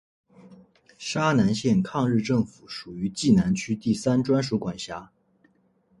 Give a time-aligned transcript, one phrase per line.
[0.97, 5.11] 沙南县抗日政府属于冀南区第三专署管辖。